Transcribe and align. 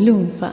Lunfa. 0.00 0.50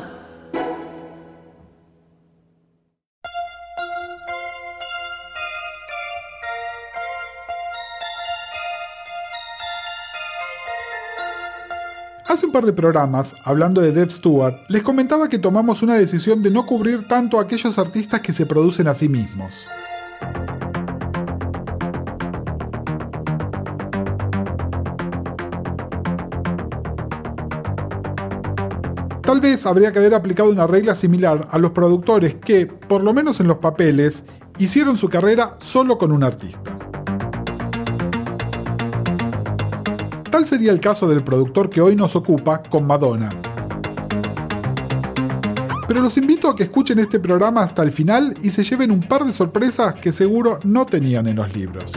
Hace 12.28 12.46
un 12.46 12.52
par 12.52 12.66
de 12.66 12.74
programas, 12.74 13.36
hablando 13.46 13.80
de 13.80 13.94
Dev 13.94 14.10
Stewart, 14.10 14.54
les 14.68 14.82
comentaba 14.84 15.30
que 15.30 15.40
tomamos 15.40 15.82
una 15.82 15.96
decisión 15.96 16.44
de 16.44 16.52
no 16.52 16.66
cubrir 16.66 17.08
tanto 17.08 17.40
a 17.40 17.44
aquellos 17.44 17.80
artistas 17.80 18.20
que 18.20 18.34
se 18.34 18.46
producen 18.46 18.90
a 18.90 18.96
sí 18.96 19.08
mismos. 19.08 19.66
Tal 29.28 29.42
vez 29.42 29.66
habría 29.66 29.92
que 29.92 30.00
haber 30.00 30.14
aplicado 30.14 30.50
una 30.50 30.66
regla 30.68 30.96
similar 30.96 31.50
a 31.52 31.58
los 31.58 31.72
productores 31.72 32.36
que, 32.36 32.66
por 32.66 33.04
lo 33.04 33.14
menos 33.14 33.42
en 33.42 33.48
los 33.50 33.58
papeles, 33.58 34.24
hicieron 34.58 34.96
su 34.96 35.10
carrera 35.10 35.58
solo 35.60 35.98
con 35.98 36.14
un 36.14 36.24
artista. 36.24 36.78
Tal 40.32 40.46
sería 40.46 40.72
el 40.72 40.80
caso 40.80 41.10
del 41.10 41.26
productor 41.26 41.70
que 41.70 41.82
hoy 41.82 41.94
nos 41.94 42.16
ocupa 42.16 42.64
con 42.64 42.88
Madonna. 42.88 43.30
Pero 45.90 46.02
los 46.02 46.16
invito 46.16 46.50
a 46.50 46.56
que 46.56 46.64
escuchen 46.64 46.98
este 47.00 47.20
programa 47.20 47.64
hasta 47.64 47.84
el 47.84 47.92
final 47.92 48.34
y 48.42 48.52
se 48.52 48.64
lleven 48.64 48.92
un 48.92 49.02
par 49.02 49.26
de 49.26 49.34
sorpresas 49.34 49.96
que 49.96 50.14
seguro 50.14 50.60
no 50.64 50.86
tenían 50.86 51.28
en 51.28 51.36
los 51.36 51.54
libros. 51.54 51.92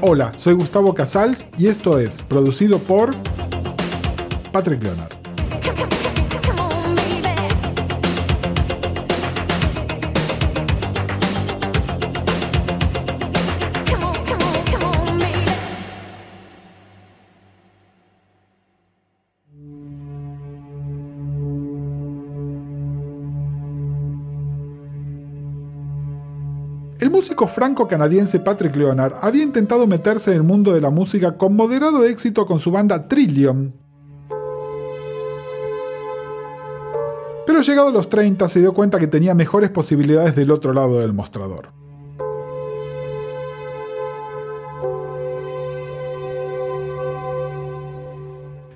Hola, 0.00 0.32
soy 0.36 0.54
Gustavo 0.54 0.94
Casals 0.94 1.46
y 1.58 1.66
esto 1.66 1.98
es 1.98 2.22
producido 2.22 2.78
por 2.78 3.14
Patrick 4.50 4.82
Leonard. 4.82 5.28
El 27.00 27.10
músico 27.10 27.46
franco-canadiense 27.46 28.40
Patrick 28.40 28.74
Leonard 28.74 29.14
había 29.22 29.44
intentado 29.44 29.86
meterse 29.86 30.32
en 30.32 30.38
el 30.38 30.42
mundo 30.42 30.72
de 30.72 30.80
la 30.80 30.90
música 30.90 31.36
con 31.36 31.54
moderado 31.54 32.04
éxito 32.04 32.44
con 32.44 32.58
su 32.58 32.72
banda 32.72 33.06
Trillium. 33.06 33.70
Pero 37.48 37.62
llegado 37.62 37.88
a 37.88 37.92
los 37.92 38.10
30 38.10 38.46
se 38.50 38.60
dio 38.60 38.74
cuenta 38.74 38.98
que 38.98 39.06
tenía 39.06 39.34
mejores 39.34 39.70
posibilidades 39.70 40.36
del 40.36 40.50
otro 40.50 40.74
lado 40.74 41.00
del 41.00 41.14
mostrador. 41.14 41.72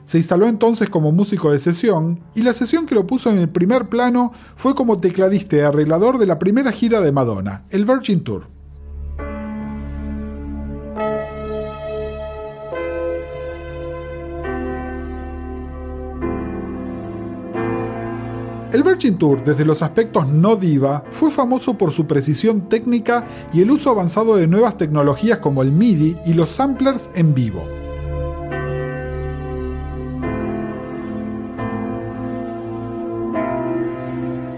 Se 0.06 0.16
instaló 0.16 0.48
entonces 0.48 0.88
como 0.88 1.12
músico 1.12 1.52
de 1.52 1.58
sesión 1.58 2.20
y 2.34 2.44
la 2.44 2.54
sesión 2.54 2.86
que 2.86 2.94
lo 2.94 3.06
puso 3.06 3.28
en 3.28 3.36
el 3.36 3.50
primer 3.50 3.90
plano 3.90 4.32
fue 4.56 4.74
como 4.74 5.00
tecladista 5.00 5.56
y 5.56 5.60
arreglador 5.60 6.16
de 6.16 6.24
la 6.24 6.38
primera 6.38 6.72
gira 6.72 7.02
de 7.02 7.12
Madonna, 7.12 7.66
el 7.68 7.84
Virgin 7.84 8.24
Tour. 8.24 8.51
El 18.72 18.82
Virgin 18.82 19.18
Tour, 19.18 19.44
desde 19.44 19.66
los 19.66 19.82
aspectos 19.82 20.28
no 20.28 20.56
diva, 20.56 21.04
fue 21.10 21.30
famoso 21.30 21.76
por 21.76 21.92
su 21.92 22.06
precisión 22.06 22.70
técnica 22.70 23.26
y 23.52 23.60
el 23.60 23.70
uso 23.70 23.90
avanzado 23.90 24.36
de 24.36 24.46
nuevas 24.46 24.78
tecnologías 24.78 25.40
como 25.40 25.60
el 25.60 25.72
MIDI 25.72 26.16
y 26.24 26.32
los 26.32 26.50
samplers 26.50 27.10
en 27.14 27.34
vivo. 27.34 27.68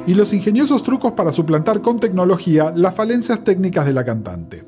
y 0.06 0.12
los 0.12 0.34
ingeniosos 0.34 0.82
trucos 0.82 1.12
para 1.12 1.32
suplantar 1.32 1.80
con 1.80 1.98
tecnología 1.98 2.70
las 2.76 2.94
falencias 2.94 3.42
técnicas 3.42 3.86
de 3.86 3.92
la 3.94 4.04
cantante. 4.04 4.62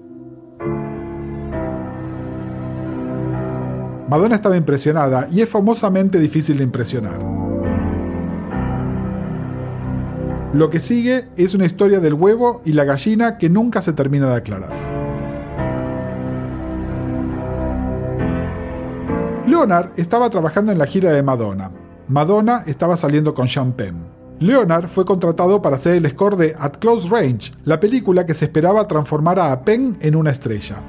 Madonna 4.09 4.37
estaba 4.37 4.56
impresionada 4.56 5.28
y 5.31 5.43
es 5.43 5.49
famosamente 5.50 6.19
difícil 6.19 6.56
de 6.56 6.65
impresionar. 6.65 7.35
Lo 10.52 10.70
que 10.70 10.80
sigue 10.80 11.28
es 11.36 11.54
una 11.54 11.66
historia 11.66 12.00
del 12.00 12.14
huevo 12.14 12.62
y 12.64 12.72
la 12.72 12.84
gallina 12.84 13.36
que 13.36 13.48
nunca 13.48 13.82
se 13.82 13.92
termina 13.92 14.30
de 14.30 14.36
aclarar. 14.36 14.70
Leonard 19.46 19.90
estaba 19.96 20.30
trabajando 20.30 20.72
en 20.72 20.78
la 20.78 20.86
gira 20.86 21.10
de 21.10 21.22
Madonna. 21.22 21.70
Madonna 22.08 22.62
estaba 22.66 22.96
saliendo 22.96 23.34
con 23.34 23.48
Sean 23.48 23.72
Penn. 23.72 24.04
Leonard 24.38 24.88
fue 24.88 25.04
contratado 25.04 25.62
para 25.62 25.76
hacer 25.76 25.94
el 25.96 26.10
score 26.10 26.36
de 26.36 26.54
At 26.58 26.76
Close 26.78 27.08
Range, 27.08 27.52
la 27.64 27.80
película 27.80 28.26
que 28.26 28.34
se 28.34 28.44
esperaba 28.44 28.86
transformara 28.86 29.50
a 29.50 29.64
Penn 29.64 29.98
en 30.00 30.14
una 30.14 30.30
estrella. 30.30 30.82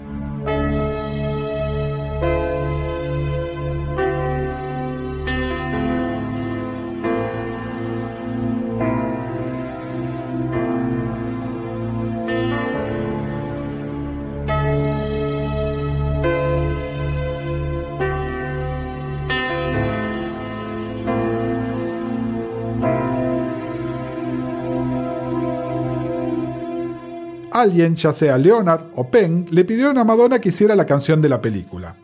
Alguien, 27.62 27.96
ya 27.96 28.14
sea 28.14 28.38
Leonard 28.38 28.86
o 28.96 29.10
Penn, 29.10 29.46
le 29.52 29.66
pidieron 29.66 29.98
a 29.98 30.04
Madonna 30.04 30.40
que 30.40 30.50
hiciera 30.50 30.76
la 30.76 30.86
canción 30.86 31.22
de 31.22 31.30
la 31.30 31.42
película. 31.42 31.96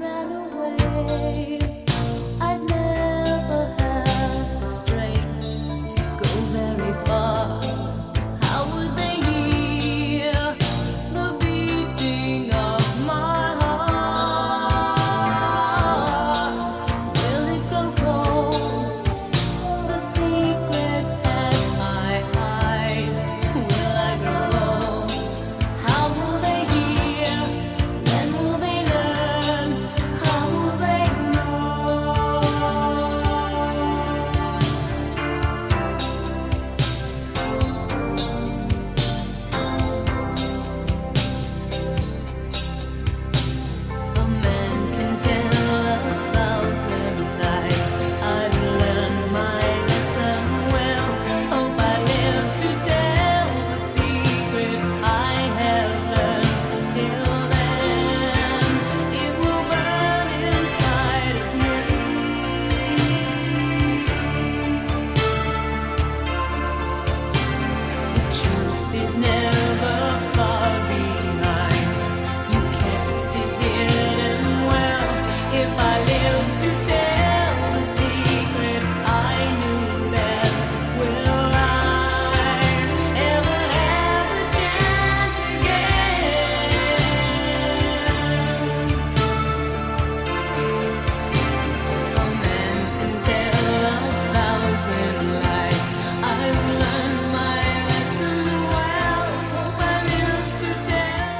ran 0.00 0.32
away. 0.32 1.69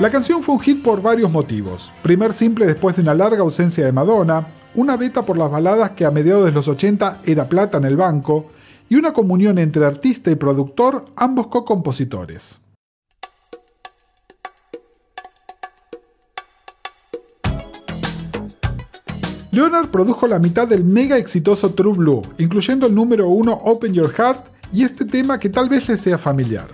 La 0.00 0.10
canción 0.10 0.42
fue 0.42 0.54
un 0.54 0.62
hit 0.62 0.82
por 0.82 1.02
varios 1.02 1.30
motivos. 1.30 1.92
Primer 2.02 2.32
simple 2.32 2.64
después 2.64 2.96
de 2.96 3.02
una 3.02 3.12
larga 3.12 3.42
ausencia 3.42 3.84
de 3.84 3.92
Madonna, 3.92 4.48
una 4.74 4.96
beta 4.96 5.26
por 5.26 5.36
las 5.36 5.50
baladas 5.50 5.90
que 5.90 6.06
a 6.06 6.10
mediados 6.10 6.46
de 6.46 6.52
los 6.52 6.68
80 6.68 7.20
era 7.26 7.50
plata 7.50 7.76
en 7.76 7.84
el 7.84 7.98
banco, 7.98 8.46
y 8.88 8.94
una 8.94 9.12
comunión 9.12 9.58
entre 9.58 9.84
artista 9.84 10.30
y 10.30 10.36
productor, 10.36 11.04
ambos 11.16 11.48
co-compositores. 11.48 12.62
Leonard 19.50 19.88
produjo 19.88 20.26
la 20.26 20.38
mitad 20.38 20.66
del 20.66 20.82
mega 20.82 21.18
exitoso 21.18 21.74
True 21.74 21.94
Blue, 21.94 22.22
incluyendo 22.38 22.86
el 22.86 22.94
número 22.94 23.28
uno 23.28 23.52
Open 23.52 23.92
Your 23.92 24.10
Heart 24.10 24.46
y 24.72 24.82
este 24.82 25.04
tema 25.04 25.38
que 25.38 25.50
tal 25.50 25.68
vez 25.68 25.86
le 25.90 25.98
sea 25.98 26.16
familiar. 26.16 26.70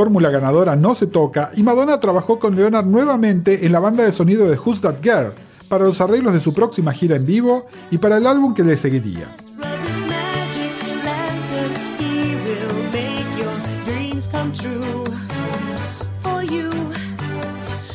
Fórmula 0.00 0.30
ganadora 0.30 0.76
no 0.76 0.94
se 0.94 1.06
toca 1.06 1.50
y 1.54 1.62
Madonna 1.62 2.00
trabajó 2.00 2.38
con 2.38 2.56
Leonard 2.56 2.86
nuevamente 2.86 3.66
en 3.66 3.72
la 3.72 3.80
banda 3.80 4.02
de 4.02 4.12
sonido 4.12 4.48
de 4.48 4.56
Who's 4.56 4.80
That 4.80 5.02
Girl 5.02 5.34
para 5.68 5.84
los 5.84 6.00
arreglos 6.00 6.32
de 6.32 6.40
su 6.40 6.54
próxima 6.54 6.94
gira 6.94 7.16
en 7.16 7.26
vivo 7.26 7.66
y 7.90 7.98
para 7.98 8.16
el 8.16 8.26
álbum 8.26 8.54
que 8.54 8.64
le 8.64 8.78
seguiría. 8.78 9.36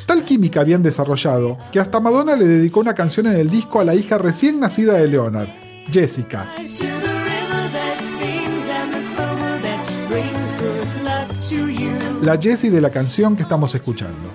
Tal 0.05 0.25
química 0.25 0.62
habían 0.62 0.83
desarrollado 0.83 1.57
que 1.71 1.79
hasta 1.79 2.00
Madonna 2.00 2.35
le 2.35 2.45
dedicó 2.45 2.81
una 2.81 2.93
canción 2.93 3.25
en 3.25 3.38
el 3.38 3.50
disco 3.50 3.79
a 3.79 3.83
la 3.83 3.95
hija 3.95 4.19
recién 4.19 4.59
nacida 4.59 4.93
de 4.93 5.07
Leonard, 5.07 5.50
Jessica. 5.91 6.53
La 12.22 12.38
Jessie 12.38 12.69
de 12.69 12.81
la 12.81 12.89
canción 12.89 13.36
que 13.36 13.43
estamos 13.43 13.75
escuchando. 13.75 14.31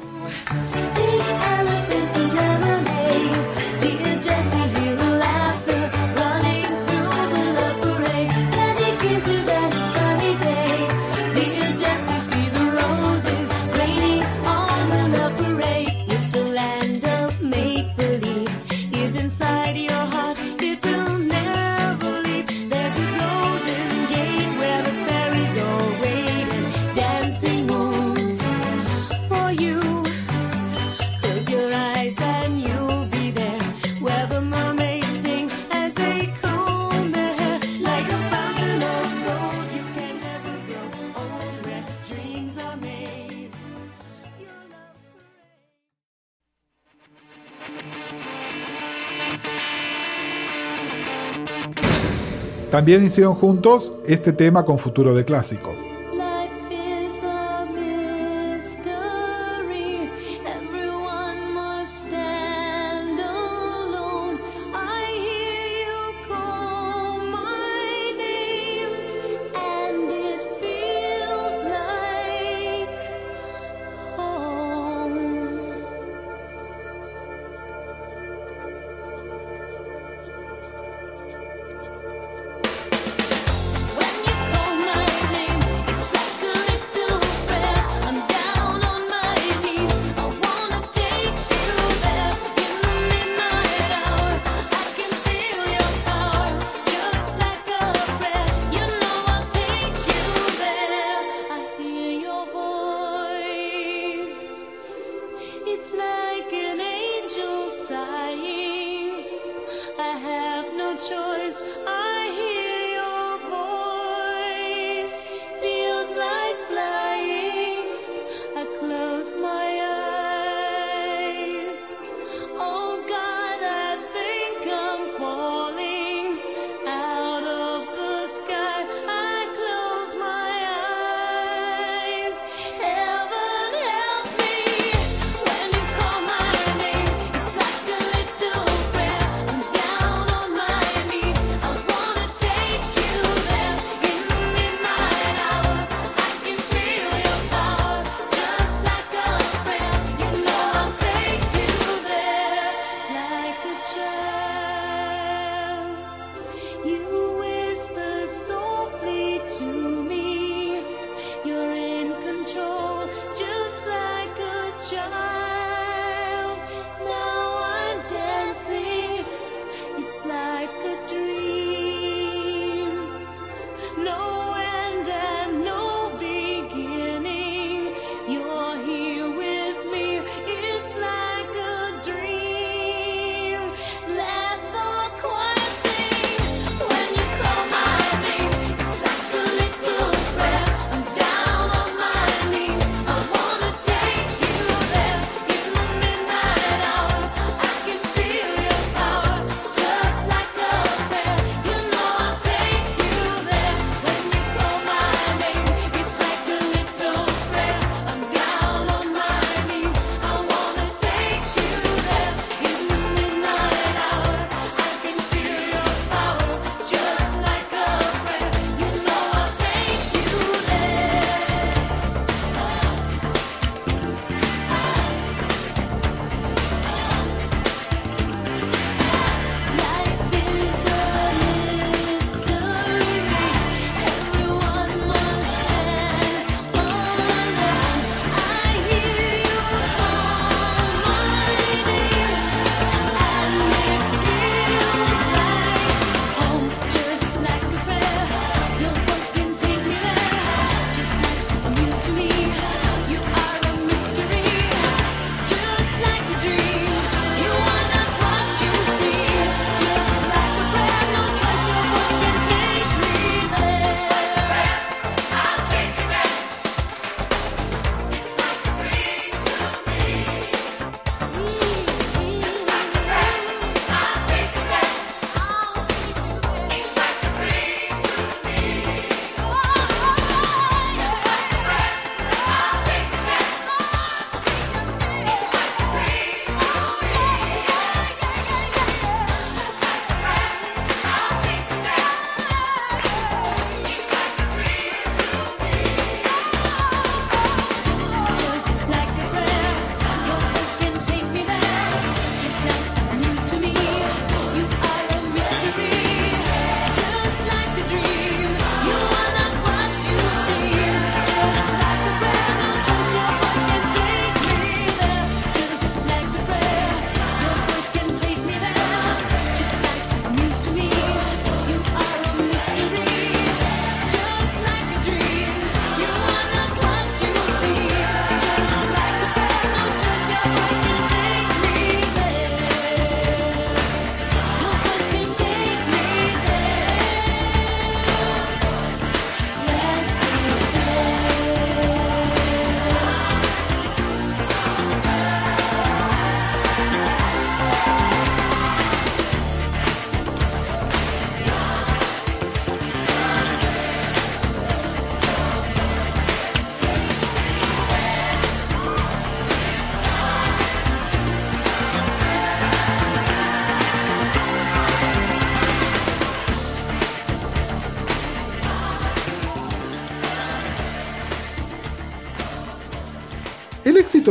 También 52.81 53.05
hicieron 53.05 53.35
juntos 53.35 53.93
este 54.07 54.33
tema 54.33 54.65
con 54.65 54.79
futuro 54.79 55.15
de 55.15 55.27
clásico. 55.27 55.90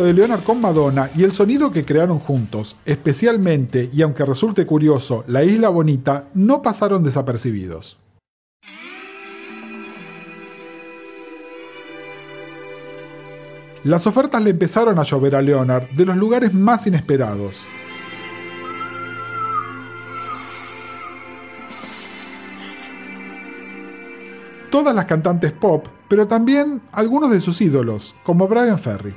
De 0.03 0.13
Leonard 0.13 0.43
con 0.43 0.61
Madonna 0.61 1.09
y 1.15 1.23
el 1.23 1.33
sonido 1.33 1.71
que 1.71 1.83
crearon 1.83 2.19
juntos, 2.19 2.75
especialmente, 2.85 3.89
y 3.93 4.01
aunque 4.01 4.25
resulte 4.25 4.65
curioso, 4.65 5.23
La 5.27 5.43
Isla 5.43 5.69
Bonita, 5.69 6.29
no 6.33 6.61
pasaron 6.61 7.03
desapercibidos. 7.03 7.97
Las 13.83 14.07
ofertas 14.07 14.41
le 14.41 14.49
empezaron 14.49 14.99
a 14.99 15.03
llover 15.03 15.35
a 15.35 15.41
Leonard 15.41 15.89
de 15.91 16.05
los 16.05 16.17
lugares 16.17 16.53
más 16.53 16.85
inesperados. 16.87 17.61
Todas 24.69 24.93
las 24.93 25.05
cantantes 25.05 25.51
pop, 25.51 25.87
pero 26.07 26.27
también 26.27 26.81
algunos 26.91 27.31
de 27.31 27.41
sus 27.41 27.59
ídolos, 27.61 28.15
como 28.23 28.47
Brian 28.47 28.77
Ferry. 28.77 29.15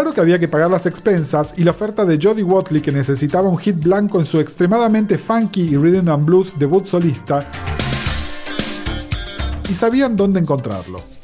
Claro 0.00 0.14
que 0.14 0.20
había 0.22 0.38
que 0.38 0.48
pagar 0.48 0.70
las 0.70 0.86
expensas 0.86 1.52
y 1.58 1.62
la 1.62 1.72
oferta 1.72 2.06
de 2.06 2.18
Jody 2.18 2.40
Watley 2.40 2.80
que 2.80 2.90
necesitaba 2.90 3.50
un 3.50 3.58
hit 3.58 3.76
blanco 3.76 4.18
en 4.18 4.24
su 4.24 4.40
extremadamente 4.40 5.18
funky 5.18 5.60
y 5.60 5.76
rhythm 5.76 6.08
and 6.08 6.24
blues 6.24 6.58
debut 6.58 6.86
solista, 6.86 7.46
y 9.68 9.74
sabían 9.74 10.16
dónde 10.16 10.40
encontrarlo. 10.40 11.19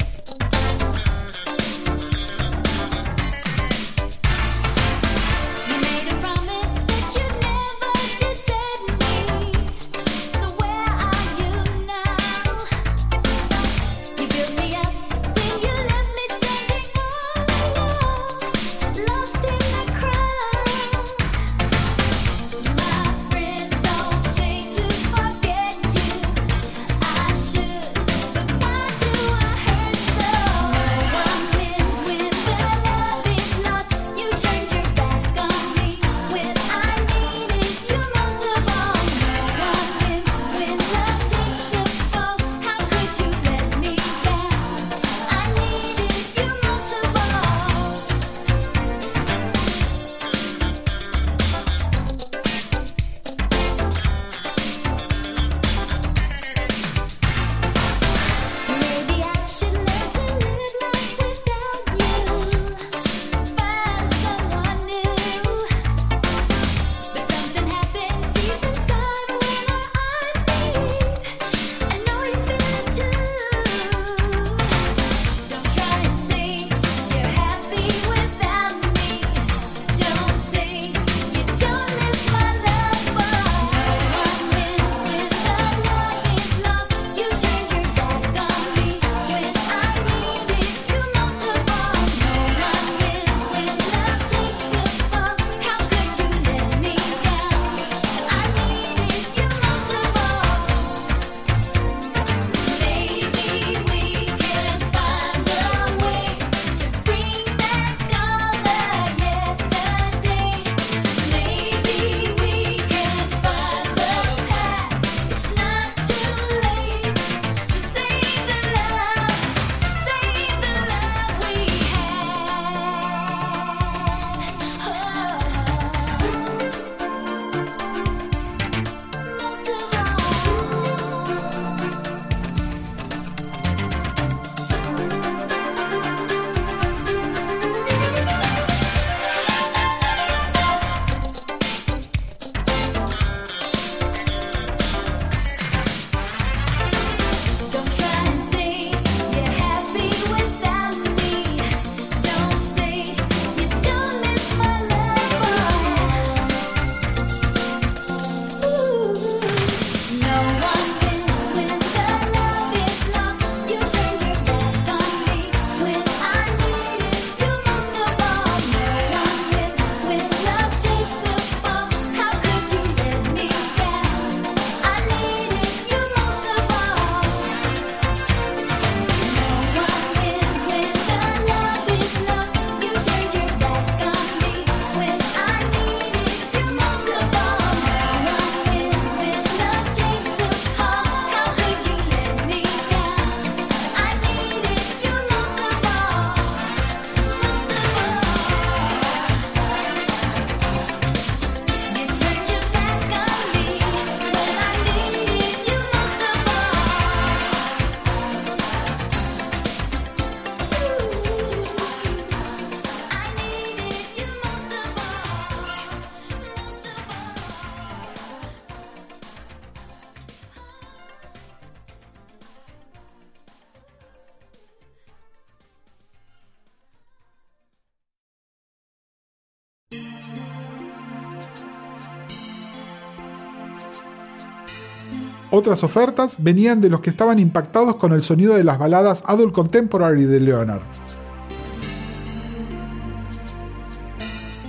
Otras 235.56 235.82
ofertas 235.82 236.36
venían 236.40 236.82
de 236.82 236.90
los 236.90 237.00
que 237.00 237.08
estaban 237.08 237.38
impactados 237.38 237.96
con 237.96 238.12
el 238.12 238.22
sonido 238.22 238.56
de 238.56 238.62
las 238.62 238.78
baladas 238.78 239.24
Adult 239.26 239.54
Contemporary 239.54 240.24
de 240.26 240.38
Leonard. 240.38 240.82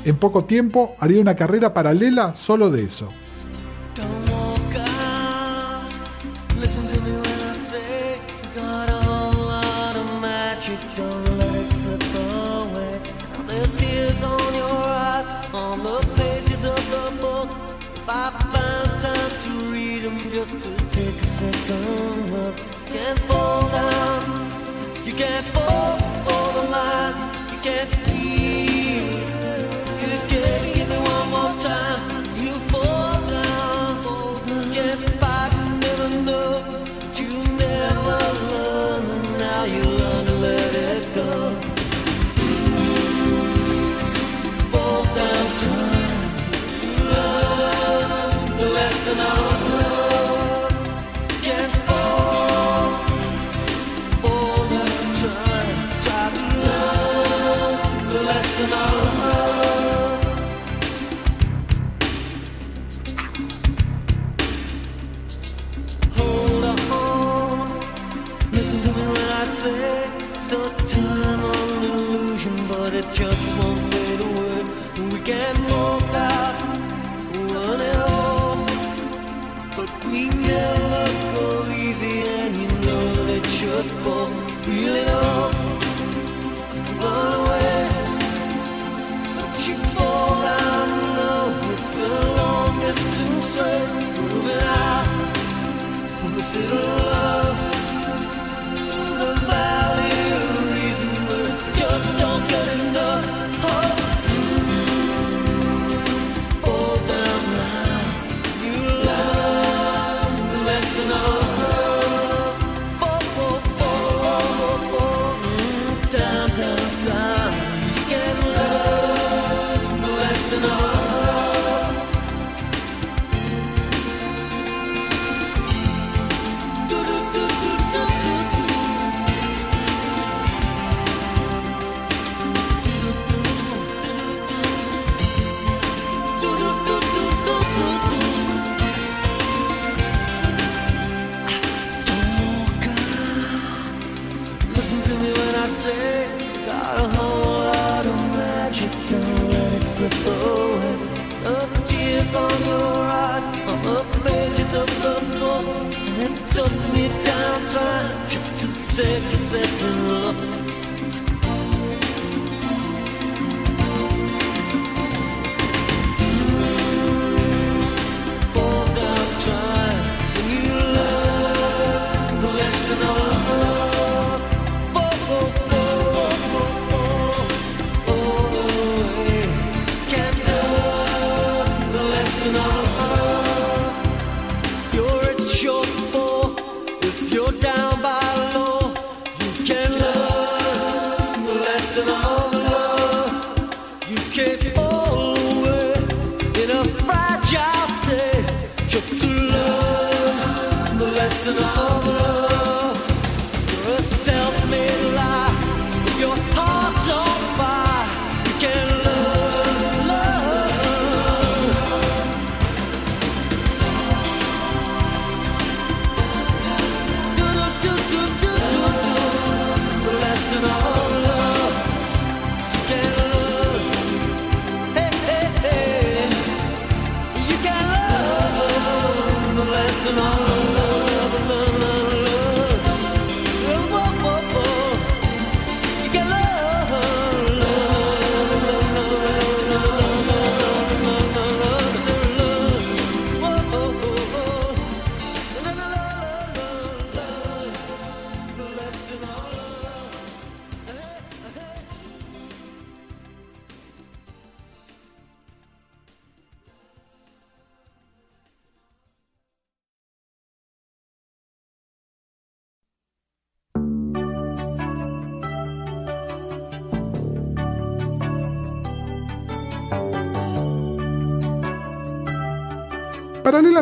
En 0.06 0.16
poco 0.16 0.46
tiempo 0.46 0.96
haría 1.02 1.20
una 1.20 1.36
carrera 1.36 1.74
paralela 1.74 2.36
solo 2.36 2.70
de 2.70 2.86
eso. 2.86 3.10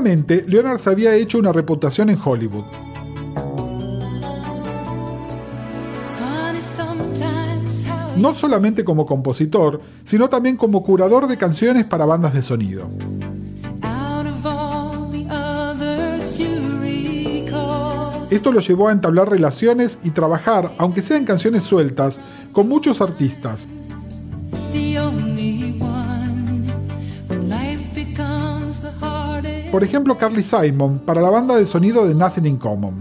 Paralelamente, 0.05 0.45
Leonard 0.47 0.77
se 0.77 0.91
había 0.91 1.15
hecho 1.15 1.39
una 1.39 1.51
reputación 1.51 2.11
en 2.11 2.19
Hollywood. 2.23 2.65
No 8.15 8.35
solamente 8.35 8.85
como 8.85 9.08
compositor, 9.08 9.81
sino 10.03 10.29
también 10.29 10.58
como 10.58 10.83
curador 10.83 11.27
de 11.27 11.37
canciones 11.37 11.85
para 11.85 12.06
bandas 12.06 12.35
de 12.35 12.43
sonido. 12.43 12.87
Esto 18.29 18.51
lo 18.51 18.60
llevó 18.60 18.89
a 18.89 18.91
entablar 18.91 19.27
relaciones 19.27 19.97
y 20.03 20.12
trabajar, 20.12 20.71
aunque 20.77 21.01
sean 21.01 21.25
canciones 21.25 21.63
sueltas, 21.63 22.21
con 22.51 22.69
muchos 22.69 23.01
artistas, 23.01 23.67
por 29.76 29.84
ejemplo 29.84 30.17
Carly 30.17 30.42
Simon 30.42 31.00
para 31.00 31.19
la 31.21 31.30
banda 31.30 31.58
de 31.58 31.67
sonido 31.67 32.08
de 32.08 32.15
Nothing 32.15 32.46
in 32.46 32.56
Common. 32.56 32.94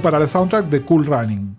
Para 0.00 0.18
el 0.18 0.28
soundtrack 0.28 0.66
de 0.66 0.82
Cool 0.82 1.06
Running. 1.06 1.56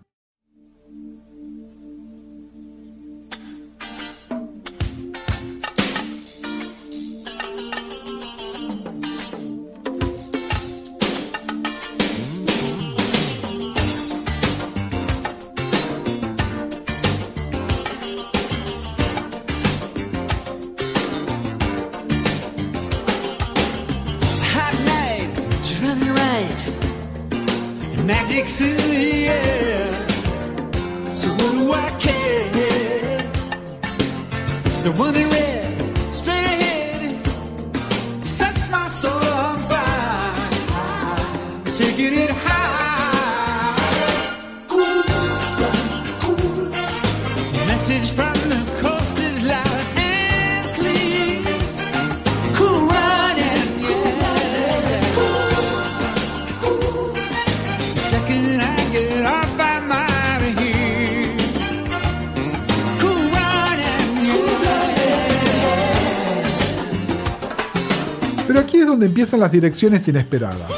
Empiezan 69.30 69.42
las 69.42 69.52
direcciones 69.52 70.08
inesperadas. 70.08 70.72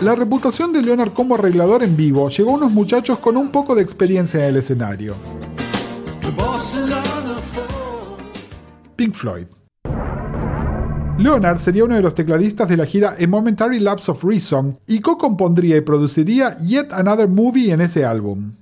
La 0.00 0.16
reputación 0.16 0.72
de 0.72 0.82
Leonard 0.82 1.12
como 1.12 1.36
arreglador 1.36 1.84
en 1.84 1.96
vivo 1.96 2.28
llegó 2.28 2.50
a 2.50 2.54
unos 2.54 2.72
muchachos 2.72 3.20
con 3.20 3.36
un 3.36 3.52
poco 3.52 3.76
de 3.76 3.82
experiencia 3.82 4.40
en 4.40 4.46
el 4.48 4.56
escenario. 4.56 5.14
Pink 8.96 9.14
Floyd. 9.14 9.46
Leonard 11.18 11.58
sería 11.58 11.84
uno 11.84 11.94
de 11.94 12.02
los 12.02 12.16
tecladistas 12.16 12.68
de 12.68 12.76
la 12.76 12.86
gira 12.86 13.16
A 13.20 13.26
Momentary 13.28 13.78
Lapse 13.78 14.10
of 14.10 14.24
Reason 14.24 14.76
y 14.88 15.00
co-compondría 15.00 15.76
y 15.76 15.82
produciría 15.82 16.56
Yet 16.58 16.92
Another 16.92 17.28
Movie 17.28 17.70
en 17.70 17.80
ese 17.80 18.04
álbum. 18.04 18.54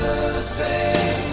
the 0.00 0.40
same. 0.42 1.29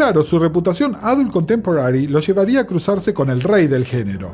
claro, 0.00 0.24
su 0.24 0.38
reputación 0.38 0.96
adult 1.02 1.30
contemporary 1.30 2.06
lo 2.06 2.20
llevaría 2.20 2.60
a 2.60 2.66
cruzarse 2.66 3.12
con 3.12 3.28
el 3.28 3.42
rey 3.42 3.66
del 3.66 3.84
género, 3.84 4.32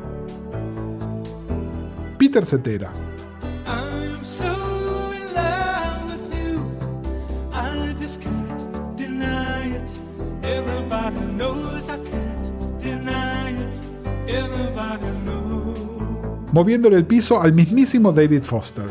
Peter 2.16 2.46
Cetera. 2.46 2.92
moviéndole 16.52 16.96
el 16.96 17.04
piso 17.04 17.42
al 17.42 17.52
mismísimo 17.52 18.12
David 18.12 18.42
Foster. 18.42 18.86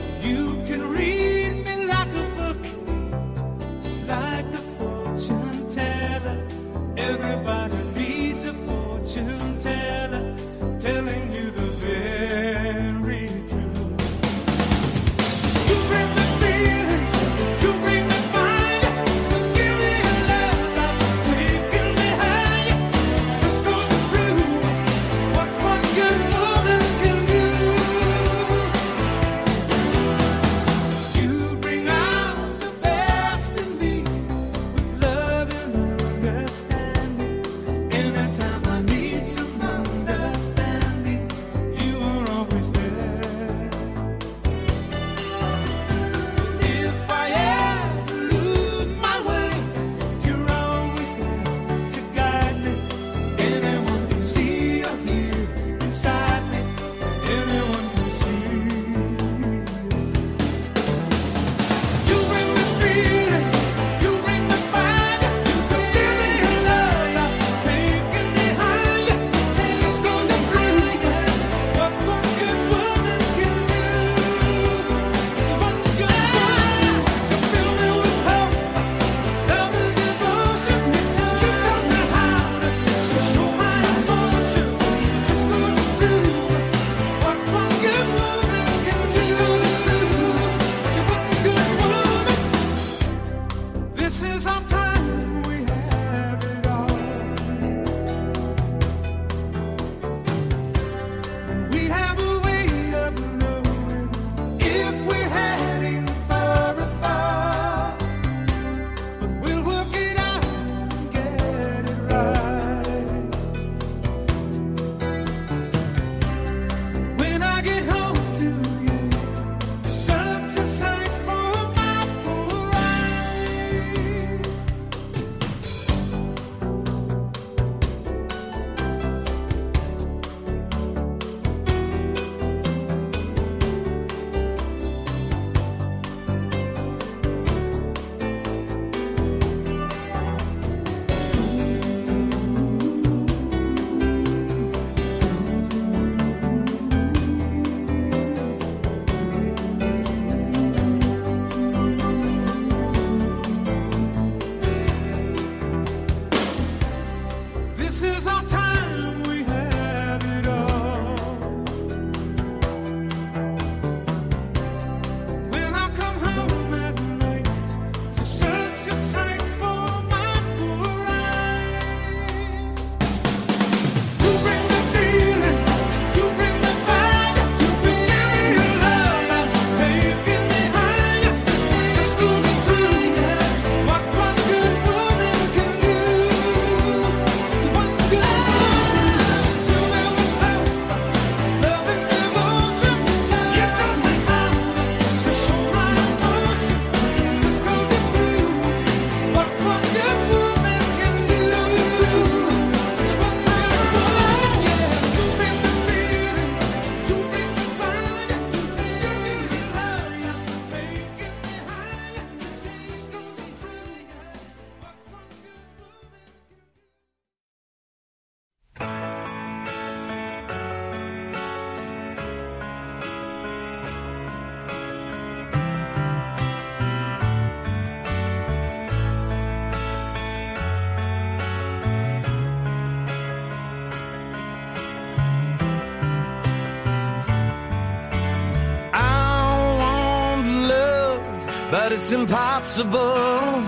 but 241.72 241.92
it's 241.92 242.12
impossible. 242.12 243.62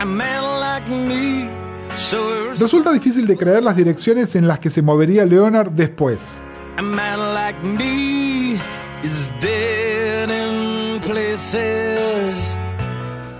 A 0.00 0.04
man 0.04 0.60
like 0.60 0.88
me, 0.88 1.48
Resulta 2.58 2.92
difícil 2.92 3.26
de 3.26 3.36
creer 3.36 3.62
las 3.62 3.74
direcciones 3.74 4.36
en 4.36 4.46
las 4.46 4.58
que 4.60 4.68
se 4.68 4.82
movería 4.82 5.24
Leonard 5.24 5.70
después. 5.70 6.42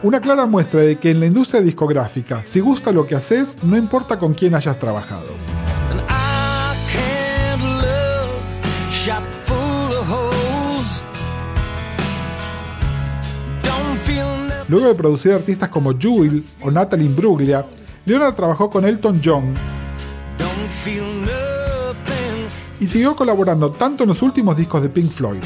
Una 0.02 0.20
clara 0.20 0.46
muestra 0.46 0.80
de 0.80 0.96
que 0.96 1.10
en 1.10 1.20
la 1.20 1.26
industria 1.26 1.60
discográfica, 1.60 2.42
si 2.44 2.60
gusta 2.60 2.92
lo 2.92 3.06
que 3.06 3.14
haces, 3.14 3.58
no 3.62 3.76
importa 3.76 4.18
con 4.18 4.32
quién 4.32 4.54
hayas 4.54 4.78
trabajado. 4.78 5.55
Luego 14.68 14.88
de 14.88 14.94
producir 14.94 15.32
artistas 15.32 15.68
como 15.68 15.96
Jewel 15.96 16.42
o 16.60 16.70
Natalie 16.70 17.06
Imbruglia, 17.06 17.66
Leonard 18.04 18.34
trabajó 18.34 18.68
con 18.68 18.84
Elton 18.84 19.20
John 19.24 19.54
y 22.80 22.86
siguió 22.88 23.14
colaborando 23.14 23.70
tanto 23.70 24.02
en 24.02 24.08
los 24.08 24.22
últimos 24.22 24.56
discos 24.56 24.82
de 24.82 24.88
Pink 24.88 25.10
Floyd, 25.10 25.40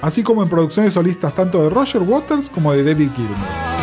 así 0.00 0.22
como 0.22 0.42
en 0.42 0.48
producciones 0.48 0.94
solistas 0.94 1.34
tanto 1.34 1.62
de 1.62 1.70
Roger 1.70 2.02
Waters 2.02 2.48
como 2.48 2.72
de 2.72 2.84
David 2.84 3.10
Gilmour. 3.16 3.75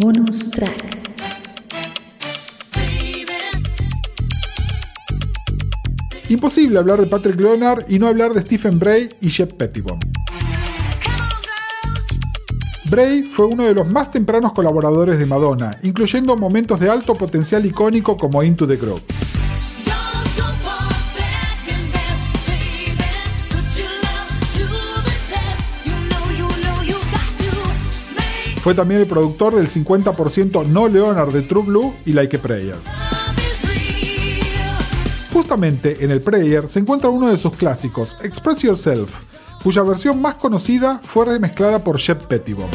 Bonus 0.00 0.52
track. 0.52 0.96
Imposible 6.28 6.78
hablar 6.78 7.00
de 7.00 7.08
Patrick 7.08 7.40
Leonard 7.40 7.86
y 7.88 7.98
no 7.98 8.06
hablar 8.06 8.32
de 8.32 8.40
Stephen 8.42 8.78
Bray 8.78 9.08
y 9.20 9.28
Shep 9.28 9.54
Pettibone. 9.54 9.98
Bray 12.88 13.22
fue 13.22 13.46
uno 13.46 13.64
de 13.64 13.74
los 13.74 13.90
más 13.90 14.12
tempranos 14.12 14.52
colaboradores 14.52 15.18
de 15.18 15.26
Madonna, 15.26 15.78
incluyendo 15.82 16.36
momentos 16.36 16.78
de 16.78 16.88
alto 16.88 17.16
potencial 17.16 17.66
icónico 17.66 18.16
como 18.16 18.44
Into 18.44 18.68
the 18.68 18.76
Grove. 18.76 19.17
Fue 28.68 28.74
también 28.74 29.00
el 29.00 29.06
productor 29.06 29.54
del 29.54 29.70
50% 29.70 30.66
no 30.66 30.88
Leonard 30.88 31.32
de 31.32 31.40
True 31.40 31.64
Blue 31.64 31.94
y 32.04 32.12
Like 32.12 32.36
a 32.36 32.42
Prayer. 32.42 32.76
Justamente 35.32 36.04
en 36.04 36.10
el 36.10 36.20
Prayer 36.20 36.68
se 36.68 36.80
encuentra 36.80 37.08
uno 37.08 37.30
de 37.30 37.38
sus 37.38 37.56
clásicos, 37.56 38.18
Express 38.22 38.64
Yourself, 38.64 39.22
cuya 39.62 39.82
versión 39.84 40.20
más 40.20 40.34
conocida 40.34 41.00
fue 41.02 41.24
remezclada 41.24 41.78
por 41.78 41.96
Shep 41.96 42.26
Pettibone. 42.26 42.68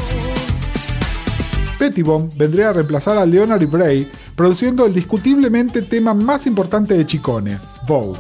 Pettibone 1.77 2.27
vendría 2.37 2.69
a 2.69 2.73
reemplazar 2.73 3.19
a 3.19 3.25
Leonard 3.27 3.61
y 3.61 3.67
Bray, 3.67 4.11
produciendo 4.35 4.87
el 4.87 4.95
discutiblemente 4.95 5.83
tema 5.83 6.15
más 6.15 6.47
importante 6.47 6.95
de 6.95 7.05
Chicone, 7.05 7.59
Vogue. 7.87 8.19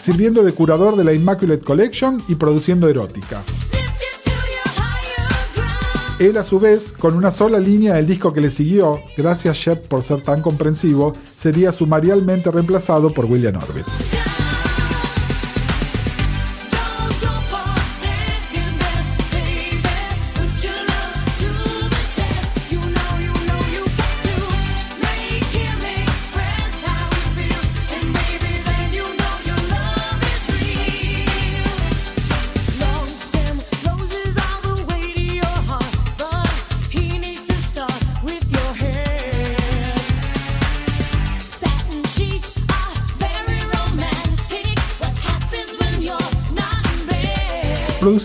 Sirviendo 0.00 0.42
de 0.42 0.52
curador 0.52 0.96
de 0.96 1.04
la 1.04 1.12
Immaculate 1.12 1.62
Collection 1.62 2.22
y 2.26 2.36
produciendo 2.36 2.88
erótica. 2.88 3.42
Él 6.18 6.36
a 6.36 6.42
su 6.42 6.58
vez, 6.58 6.92
con 6.92 7.14
una 7.14 7.30
sola 7.30 7.60
línea 7.60 7.94
del 7.94 8.08
disco 8.08 8.32
que 8.32 8.40
le 8.40 8.50
siguió, 8.50 9.00
gracias 9.16 9.56
Shep 9.56 9.86
por 9.86 10.02
ser 10.02 10.20
tan 10.20 10.42
comprensivo, 10.42 11.12
sería 11.36 11.70
sumarialmente 11.70 12.50
reemplazado 12.50 13.14
por 13.14 13.26
William 13.26 13.54
Orbit. 13.54 13.86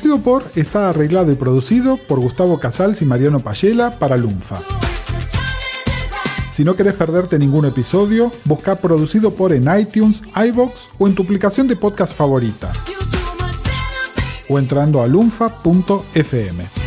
Producido 0.03 0.21
por, 0.21 0.43
está 0.57 0.89
arreglado 0.89 1.31
y 1.31 1.35
producido 1.35 1.95
por 1.95 2.19
Gustavo 2.19 2.59
Casals 2.59 3.01
y 3.01 3.05
Mariano 3.05 3.39
Payela 3.39 3.99
para 3.99 4.17
Lunfa. 4.17 4.59
Si 6.51 6.65
no 6.65 6.75
querés 6.75 6.95
perderte 6.95 7.39
ningún 7.39 7.65
episodio, 7.65 8.29
busca 8.43 8.75
producido 8.75 9.33
por 9.33 9.53
en 9.53 9.65
iTunes, 9.79 10.21
iBox 10.35 10.89
o 10.99 11.07
en 11.07 11.15
tu 11.15 11.23
aplicación 11.23 11.69
de 11.69 11.77
podcast 11.77 12.13
favorita, 12.13 12.73
o 14.49 14.59
entrando 14.59 15.01
a 15.01 15.07
lunfa.fm. 15.07 16.82